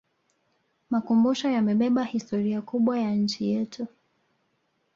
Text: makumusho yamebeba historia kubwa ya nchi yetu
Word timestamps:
makumusho 0.91 1.45
yamebeba 1.49 2.03
historia 2.03 2.61
kubwa 2.61 2.99
ya 2.99 3.11
nchi 3.15 3.45
yetu 3.51 3.87